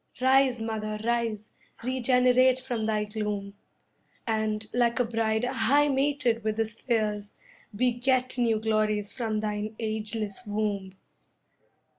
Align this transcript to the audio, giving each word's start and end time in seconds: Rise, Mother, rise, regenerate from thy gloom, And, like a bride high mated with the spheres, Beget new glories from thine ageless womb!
Rise, 0.19 0.63
Mother, 0.63 0.99
rise, 1.03 1.51
regenerate 1.83 2.57
from 2.59 2.87
thy 2.87 3.03
gloom, 3.03 3.53
And, 4.25 4.65
like 4.73 4.99
a 4.99 5.05
bride 5.05 5.43
high 5.45 5.89
mated 5.89 6.43
with 6.43 6.55
the 6.57 6.65
spheres, 6.65 7.33
Beget 7.75 8.35
new 8.39 8.59
glories 8.59 9.11
from 9.11 9.41
thine 9.41 9.75
ageless 9.77 10.41
womb! 10.47 10.95